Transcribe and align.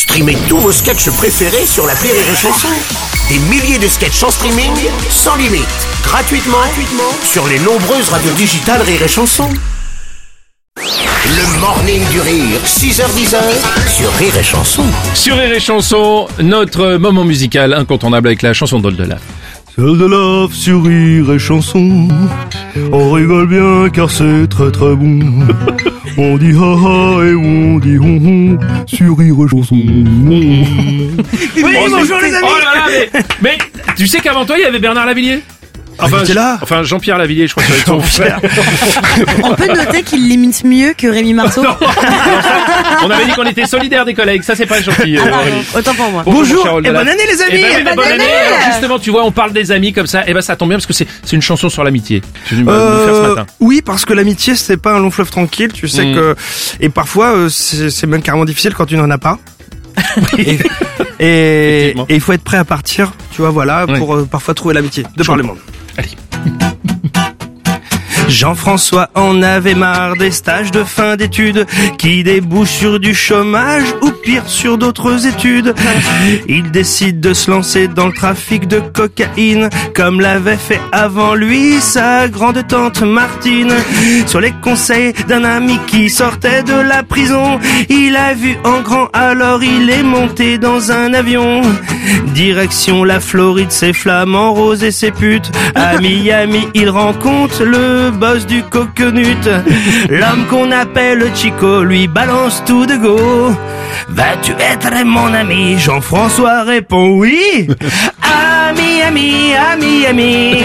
Streamez 0.00 0.38
tous 0.48 0.56
vos 0.56 0.72
sketchs 0.72 1.10
préférés 1.10 1.66
sur 1.66 1.86
la 1.86 1.92
Rire 1.92 2.14
et 2.14 2.34
Chanson. 2.34 2.68
Des 3.28 3.38
milliers 3.50 3.78
de 3.78 3.86
sketchs 3.86 4.22
en 4.22 4.30
streaming, 4.30 4.72
sans 5.10 5.36
limite, 5.36 5.68
gratuitement, 6.02 6.56
gratuitement 6.56 7.12
sur 7.22 7.46
les 7.46 7.58
nombreuses 7.58 8.08
radios 8.08 8.32
digitales 8.32 8.80
Rire 8.80 9.02
et 9.02 9.08
Chanson. 9.08 9.46
Le 10.78 11.60
morning 11.60 12.02
du 12.08 12.20
rire, 12.22 12.60
6h10 12.64 13.36
sur 13.94 14.10
Rire 14.14 14.38
et 14.38 14.42
Chanson. 14.42 14.86
Sur 15.12 15.36
Rire 15.36 15.52
et 15.52 15.60
Chanson, 15.60 16.28
notre 16.40 16.94
moment 16.94 17.24
musical 17.24 17.74
incontournable 17.74 18.28
avec 18.28 18.40
la 18.40 18.54
chanson 18.54 18.80
d'Oldelaf. 18.80 19.20
Celle 19.76 19.98
de 19.98 20.04
lave 20.06 20.52
sur 20.52 20.84
rire 20.84 21.32
et 21.32 21.38
chanson. 21.38 22.08
On 22.92 23.12
rigole 23.12 23.46
bien 23.46 23.88
car 23.90 24.10
c'est 24.10 24.46
très 24.48 24.70
très 24.70 24.94
bon. 24.94 25.20
On 26.18 26.36
dit 26.36 26.52
ha 26.52 26.74
ha 26.74 27.24
et 27.24 27.34
on 27.34 27.78
dit 27.78 27.96
hon 27.96 28.18
hon 28.18 28.58
sur 28.86 29.16
rire 29.16 29.34
et 29.44 29.48
chanson. 29.48 29.76
Oui, 29.76 30.66
bonjour 31.88 32.18
les 32.20 32.34
amis 32.34 32.46
Oh 32.46 32.58
là 32.58 32.74
là, 32.74 32.86
mais, 32.90 33.20
mais 33.42 33.58
tu 33.96 34.06
sais 34.06 34.18
qu'avant 34.20 34.44
toi, 34.44 34.56
il 34.58 34.62
y 34.62 34.64
avait 34.64 34.80
Bernard 34.80 35.06
Lavillier? 35.06 35.40
Enfin, 36.02 36.22
était 36.22 36.34
là 36.34 36.58
enfin 36.62 36.82
Jean-Pierre 36.82 37.18
Lavillier, 37.18 37.46
je 37.46 37.52
crois 37.52 37.62
que 37.64 37.72
c'est 37.72 37.84
ton 37.84 38.00
frère. 38.00 38.40
On 39.42 39.54
peut 39.54 39.66
noter 39.66 40.02
qu'il 40.02 40.28
l'imite 40.28 40.64
mieux 40.64 40.94
que 40.96 41.06
Rémi 41.06 41.34
Marceau. 41.34 41.62
On 43.04 43.10
avait 43.10 43.24
dit 43.26 43.32
qu'on 43.32 43.44
était 43.46 43.66
solidaires 43.66 44.04
des 44.04 44.14
collègues, 44.14 44.42
ça 44.42 44.54
c'est 44.54 44.66
pas 44.66 44.80
gentil. 44.80 45.16
euh, 45.16 45.22
Ah, 45.24 45.28
pardon, 45.30 45.40
Aurélie. 45.50 45.66
autant 45.76 45.94
pour 45.94 46.10
moi. 46.10 46.22
Bonjour, 46.24 46.66
et 46.84 46.90
bonne 46.90 46.96
année 47.08 47.22
les 47.26 47.38
Eh 47.40 47.42
amis 47.42 47.62
ben 47.62 47.68
oui, 47.76 47.82
mais 47.84 47.94
bonne 47.96 48.06
année. 48.12 48.24
Alors, 48.24 48.72
justement, 48.72 48.98
tu 48.98 49.10
vois, 49.10 49.24
on 49.24 49.32
parle 49.32 49.52
des 49.52 49.72
amis 49.72 49.92
comme 49.92 50.06
ça. 50.06 50.26
Et 50.26 50.34
ben 50.34 50.40
ça 50.42 50.56
tombe 50.56 50.68
bien 50.68 50.78
parce 50.78 50.86
que 50.86 50.92
c'est 50.92 51.06
une 51.32 51.42
chanson 51.42 51.68
sur 51.68 51.84
l'amitié. 51.84 52.22
Tu 52.46 52.54
veux 52.56 52.62
nous 52.62 52.70
nous 52.70 53.04
faire 53.04 53.14
ce 53.14 53.20
Euh, 53.20 53.28
matin. 53.34 53.46
oui, 53.60 53.82
parce 53.84 54.04
que 54.04 54.12
l'amitié, 54.12 54.54
c'est 54.54 54.76
pas 54.76 54.92
un 54.94 54.98
long 55.00 55.10
fleuve 55.10 55.30
tranquille. 55.30 55.72
Tu 55.72 55.88
sais 55.88 56.04
Mm. 56.04 56.14
que 56.14 56.36
et 56.80 56.88
parfois 56.88 57.34
euh, 57.34 57.48
c'est 57.48 58.06
même 58.06 58.22
carrément 58.22 58.44
difficile 58.44 58.74
quand 58.74 58.86
tu 58.86 58.96
n'en 58.96 59.10
as 59.10 59.18
pas. 59.18 59.38
et 60.38 60.58
et, 61.18 61.78
Effectivement. 61.80 62.06
et 62.08 62.14
il 62.14 62.20
faut 62.20 62.32
être 62.32 62.42
prêt 62.44 62.56
à 62.56 62.64
partir. 62.64 63.12
Tu 63.32 63.42
vois, 63.42 63.50
voilà, 63.50 63.84
Oui. 63.88 63.98
pour 63.98 64.14
euh, 64.14 64.26
parfois 64.30 64.54
trouver 64.54 64.74
l'amitié 64.74 65.04
de 65.16 65.22
par 65.22 65.36
le 65.36 65.42
monde. 65.42 65.58
thank 66.42 66.80
Jean-François 68.30 69.10
en 69.16 69.42
avait 69.42 69.74
marre 69.74 70.16
des 70.16 70.30
stages 70.30 70.70
de 70.70 70.84
fin 70.84 71.16
d'études 71.16 71.66
qui 71.98 72.22
débouchent 72.22 72.70
sur 72.70 73.00
du 73.00 73.12
chômage 73.12 73.92
ou 74.02 74.10
pire 74.10 74.46
sur 74.46 74.78
d'autres 74.78 75.26
études. 75.26 75.74
Il 76.48 76.70
décide 76.70 77.20
de 77.20 77.34
se 77.34 77.50
lancer 77.50 77.88
dans 77.88 78.06
le 78.06 78.12
trafic 78.12 78.68
de 78.68 78.78
cocaïne 78.78 79.68
comme 79.94 80.20
l'avait 80.20 80.56
fait 80.56 80.80
avant 80.92 81.34
lui 81.34 81.80
sa 81.80 82.28
grande 82.28 82.64
tante 82.68 83.02
Martine. 83.02 83.74
Sur 84.26 84.40
les 84.40 84.52
conseils 84.62 85.12
d'un 85.26 85.42
ami 85.42 85.78
qui 85.88 86.08
sortait 86.08 86.62
de 86.62 86.74
la 86.74 87.02
prison, 87.02 87.58
il 87.88 88.14
a 88.16 88.34
vu 88.34 88.56
en 88.64 88.80
grand 88.80 89.08
alors 89.12 89.62
il 89.62 89.90
est 89.90 90.04
monté 90.04 90.56
dans 90.56 90.92
un 90.92 91.14
avion. 91.14 91.62
Direction 92.34 93.02
la 93.02 93.18
Floride, 93.18 93.72
ses 93.72 93.92
flamants 93.92 94.54
roses 94.54 94.84
et 94.84 94.92
ses 94.92 95.10
putes. 95.10 95.50
À 95.74 95.98
Miami, 96.00 96.68
il 96.74 96.90
rencontre 96.90 97.64
le 97.64 98.10
boss 98.20 98.46
du 98.46 98.62
coconut. 98.62 99.48
L'homme 100.10 100.44
qu'on 100.50 100.70
appelle 100.70 101.24
Chico 101.34 101.82
lui 101.82 102.06
balance 102.06 102.62
tout 102.66 102.84
de 102.84 102.96
go. 102.96 103.18
Vas-tu 104.08 104.52
être 104.52 104.92
mon 105.04 105.32
ami? 105.32 105.78
Jean-François 105.78 106.62
répond 106.64 107.08
oui. 107.16 107.66
Ami, 108.22 109.02
ami, 109.08 109.54
ami, 109.72 110.06
ami. 110.06 110.64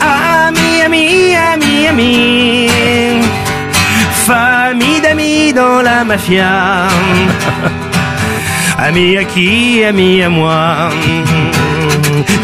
Ami, 0.00 0.70
ami, 0.86 1.34
ami, 1.52 1.88
ami. 1.88 2.68
Famille 4.26 5.00
d'amis 5.00 5.52
dans 5.52 5.82
la 5.82 6.04
mafia. 6.04 6.86
Ami 8.78 9.16
à 9.16 9.24
qui, 9.24 9.84
ami 9.84 10.22
à 10.22 10.28
moi. 10.28 10.90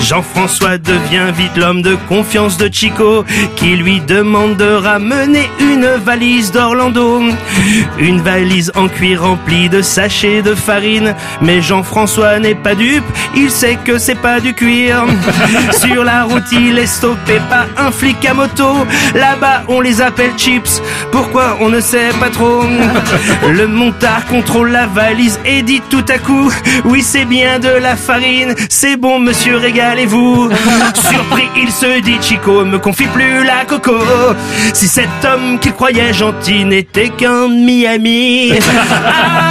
Jean-François 0.01 0.79
devient 0.79 1.33
vite 1.35 1.57
l'homme 1.57 1.83
de 1.83 1.97
confiance 2.09 2.57
de 2.57 2.69
Chico 2.73 3.25
qui 3.57 3.77
lui 3.77 4.01
demande 4.01 4.57
de 4.57 4.71
ramener 4.71 5.51
une 5.61 5.87
valise 6.05 6.53
d'Orlando. 6.53 7.23
Une 7.99 8.21
valise 8.21 8.73
en 8.75 8.89
cuir 8.89 9.23
remplie 9.23 9.69
de 9.69 9.83
sachets 9.83 10.43
de 10.43 10.55
farine. 10.55 11.15
Mais 11.43 11.61
Jean-François 11.61 12.39
n'est 12.39 12.55
pas 12.55 12.75
dupe, 12.75 13.05
il 13.37 13.51
sait 13.51 13.79
que 13.85 13.99
c'est 13.99 14.15
pas 14.15 14.41
du 14.41 14.55
cuir. 14.55 15.05
Sur 15.73 16.05
la 16.05 16.25
route, 16.25 16.51
il 16.53 16.79
est 16.79 16.87
stoppé 16.87 17.41
par 17.49 17.67
un 17.77 17.91
flic 17.91 18.25
à 18.25 18.35
moto. 18.35 18.87
Là-bas, 19.15 19.65
on 19.69 19.81
les 19.81 20.01
appelle 20.01 20.33
chips. 20.37 20.83
Pourquoi 21.13 21.59
on 21.61 21.69
ne 21.69 21.81
sait 21.81 22.11
pas 22.21 22.31
trop? 22.31 22.63
Le 23.51 23.67
montard 23.67 24.25
contrôle 24.27 24.71
la 24.71 24.87
valise 24.87 25.39
et 25.45 25.63
dit 25.63 25.83
tout 25.91 26.05
à 26.09 26.19
coup 26.19 26.51
Oui, 26.85 27.03
c'est 27.03 27.25
bien 27.25 27.59
de 27.59 27.69
la 27.69 27.97
farine. 27.97 28.55
C'est 28.69 28.97
bon, 28.97 29.19
monsieur, 29.19 29.57
régalez-vous. 29.69 30.51
Surpris, 30.95 31.49
il 31.57 31.71
se 31.71 32.01
dit 32.01 32.19
Chico, 32.21 32.65
me 32.65 32.79
confie 32.79 33.07
plus 33.07 33.45
la 33.45 33.65
coco. 33.67 33.99
Si 34.73 34.89
cet 34.89 35.25
homme 35.25 35.59
qu'il 35.59 35.73
croyait 35.73 36.13
gentil 36.13 36.65
n'était 36.65 37.11
qu'un 37.11 37.49
Miami. 37.49 38.53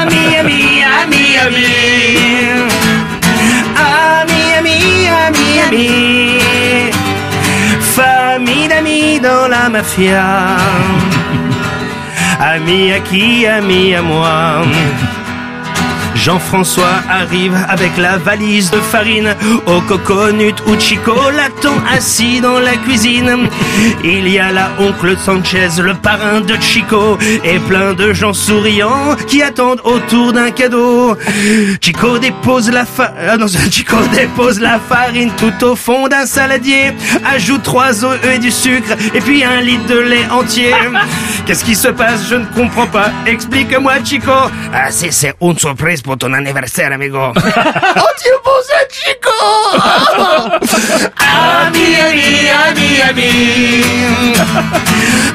Ami, 0.01 0.23
ami, 0.39 0.61
ami, 1.01 1.23
ami. 1.45 1.67
Ami, 3.75 4.41
ami, 4.59 4.79
ami, 5.25 5.47
ami. 5.67 5.87
Famille 7.97 8.67
d'amis 8.67 9.19
dans 9.19 9.47
la 9.47 9.69
mafia. 9.69 10.25
Ami 12.39 12.93
à 12.93 12.99
qui, 12.99 13.45
ami 13.45 13.95
à 13.95 14.01
moi. 14.01 14.63
Jean-François 16.27 17.01
arrive 17.09 17.57
avec 17.69 17.95
la 17.95 18.17
valise 18.17 18.69
de 18.69 18.81
farine 18.81 19.33
au 19.65 19.79
coconut 19.79 20.55
où 20.67 20.77
Chico 20.77 21.15
l'attend 21.33 21.77
assis 21.89 22.41
dans 22.41 22.59
la 22.59 22.75
cuisine? 22.75 23.47
Il 24.03 24.27
y 24.27 24.37
a 24.37 24.51
là 24.51 24.71
oncle 24.77 25.15
Sanchez, 25.17 25.81
le 25.81 25.93
parrain 25.93 26.41
de 26.41 26.55
Chico, 26.59 27.17
et 27.45 27.59
plein 27.59 27.93
de 27.93 28.11
gens 28.11 28.33
souriants 28.33 29.15
qui 29.25 29.41
attendent 29.41 29.79
autour 29.85 30.33
d'un 30.33 30.51
cadeau. 30.51 31.15
Chico 31.79 32.19
dépose 32.19 32.71
la 32.71 32.83
fa... 32.83 33.13
ah 33.25 33.37
non, 33.37 33.47
Chico 33.71 33.95
dépose 34.13 34.59
la 34.59 34.79
farine 34.79 35.31
tout 35.37 35.63
au 35.63 35.77
fond 35.77 36.09
d'un 36.09 36.25
saladier, 36.25 36.91
ajoute 37.25 37.63
trois 37.63 38.03
œufs 38.03 38.19
et 38.25 38.39
du 38.39 38.51
sucre, 38.51 38.97
et 39.13 39.21
puis 39.21 39.45
un 39.45 39.61
litre 39.61 39.85
de 39.85 39.99
lait 39.99 40.27
entier. 40.29 40.73
Qu'est-ce 41.45 41.63
qui 41.63 41.75
se 41.75 41.87
passe? 41.87 42.27
Je 42.29 42.35
ne 42.35 42.45
comprends 42.47 42.87
pas. 42.87 43.11
Explique-moi, 43.25 43.93
Chico. 44.03 44.33
Ah, 44.73 44.91
c'est 44.91 45.33
une 45.39 45.57
surprise 45.57 46.01
pour 46.01 46.16
ton 46.17 46.33
anniversaire, 46.33 46.91
amigo. 46.93 47.31
oh, 47.35 48.11
tu 48.21 48.29
pensais, 48.43 48.87
Chico 48.89 49.29
Ami, 51.17 51.87
ami, 52.05 52.27
ami, 52.65 53.01
ami. 53.09 53.29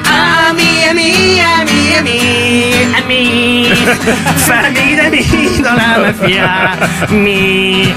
Ami, 0.05 0.69
ami, 0.89 1.09
ami, 1.41 1.79
ami. 1.99 2.19
Ami. 2.97 3.23
Famille 4.37 4.95
d'amis 4.95 5.61
dans 5.63 5.73
la 5.73 5.99
mafia. 5.99 6.51
Ami. 7.09 7.93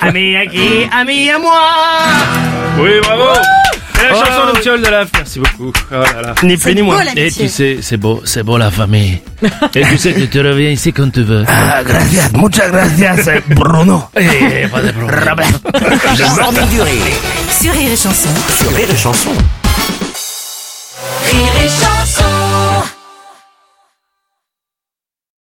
Ami 0.00 0.36
à 0.36 0.46
qui 0.46 0.88
Ami 0.92 1.30
à 1.30 1.38
moi. 1.38 1.60
Oui, 2.78 3.00
bravo 3.02 3.32
Et 3.34 3.51
la 4.72 4.78
de 4.78 4.82
Oldelaf, 4.84 5.08
merci 5.14 5.38
beaucoup. 5.40 5.72
Oh 5.90 5.94
là 5.94 6.22
là. 6.22 6.34
Ni 6.42 6.56
plus 6.56 6.74
ni 6.74 6.82
moins. 6.82 7.02
Et 7.16 7.30
tu 7.30 7.48
sais, 7.48 7.78
c'est 7.80 7.96
beau, 7.96 8.22
c'est 8.24 8.42
beau 8.42 8.58
la 8.58 8.70
famille. 8.70 9.20
Et 9.74 9.82
tu 9.82 9.98
sais 9.98 10.12
que 10.12 10.24
tu 10.24 10.40
reviens 10.40 10.70
ici 10.70 10.92
quand 10.92 11.10
tu 11.10 11.22
veux. 11.22 11.44
Ah, 11.48 11.82
gracias, 11.84 12.30
muchas 12.34 12.68
gracias, 12.68 13.40
Bruno. 13.48 14.04
Eh, 14.16 14.66
pas 14.68 14.82
de 14.82 14.92
problème. 14.92 15.28
Robert. 15.28 15.46
Le 16.18 16.40
morning 16.40 16.68
du 16.70 16.80
rire 16.80 17.16
Sur 17.60 17.72
Rire 17.72 17.92
et 17.92 17.96
Chanson. 17.96 18.28
sur 18.58 18.74
Rire 18.74 18.88
et 18.90 18.96
Chanson. 18.96 19.30
Rire 21.30 21.52
et 21.64 21.68
Chanson. 21.68 21.91